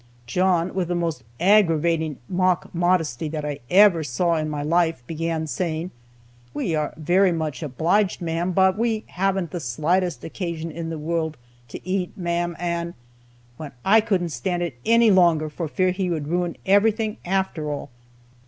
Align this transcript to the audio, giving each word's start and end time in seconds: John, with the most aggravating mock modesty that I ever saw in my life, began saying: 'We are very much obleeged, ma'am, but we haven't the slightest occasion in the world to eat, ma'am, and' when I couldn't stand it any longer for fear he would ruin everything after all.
John, 0.25 0.73
with 0.73 0.87
the 0.87 0.95
most 0.95 1.23
aggravating 1.39 2.17
mock 2.27 2.73
modesty 2.73 3.27
that 3.29 3.45
I 3.45 3.59
ever 3.69 4.03
saw 4.03 4.33
in 4.35 4.49
my 4.49 4.63
life, 4.63 5.03
began 5.05 5.45
saying: 5.45 5.91
'We 6.55 6.73
are 6.73 6.95
very 6.97 7.31
much 7.31 7.61
obleeged, 7.61 8.19
ma'am, 8.19 8.51
but 8.51 8.79
we 8.79 9.03
haven't 9.09 9.51
the 9.51 9.59
slightest 9.59 10.23
occasion 10.23 10.71
in 10.71 10.89
the 10.89 10.97
world 10.97 11.37
to 11.67 11.87
eat, 11.87 12.17
ma'am, 12.17 12.55
and' 12.57 12.95
when 13.57 13.73
I 13.85 14.01
couldn't 14.01 14.29
stand 14.29 14.63
it 14.63 14.73
any 14.87 15.11
longer 15.11 15.49
for 15.49 15.67
fear 15.67 15.91
he 15.91 16.09
would 16.09 16.27
ruin 16.29 16.57
everything 16.65 17.17
after 17.23 17.69
all. 17.69 17.91